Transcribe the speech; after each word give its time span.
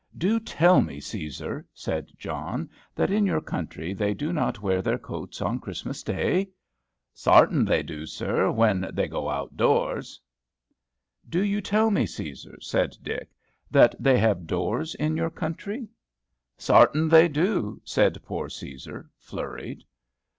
"Do 0.17 0.27
you 0.27 0.39
tell 0.39 0.81
me, 0.81 0.99
Cæsar," 0.99 1.63
said 1.75 2.09
John, 2.17 2.71
"that 2.95 3.11
in 3.11 3.27
your 3.27 3.39
country 3.39 3.93
they 3.93 4.15
do 4.15 4.33
not 4.33 4.59
wear 4.59 4.81
their 4.81 4.97
coats 4.97 5.43
on 5.43 5.59
Christmas 5.59 6.01
day?" 6.01 6.49
"Sartin, 7.13 7.65
they 7.65 7.83
do, 7.83 8.07
sir, 8.07 8.49
when 8.49 8.89
they 8.91 9.07
go 9.07 9.29
out 9.29 9.55
doors." 9.55 10.19
"Do 11.29 11.43
you 11.43 11.61
tell 11.61 11.91
me, 11.91 12.07
Cæsar," 12.07 12.63
said 12.63 12.97
Dick, 13.03 13.29
"that 13.69 13.93
they 13.99 14.17
have 14.17 14.47
doors 14.47 14.95
in 14.95 15.15
your 15.15 15.29
country?" 15.29 15.87
"Sartin, 16.57 17.07
they 17.07 17.27
do," 17.27 17.79
said 17.85 18.23
poor 18.23 18.47
Cæsar, 18.47 19.07
flurried. 19.19 19.83